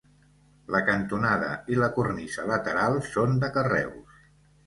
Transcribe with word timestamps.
La 0.75 0.79
cantonada 0.85 1.49
i 1.75 1.77
la 1.81 1.89
cornisa 1.99 2.47
lateral 2.53 2.99
són 3.09 3.39
de 3.45 3.51
carreus. 3.59 4.25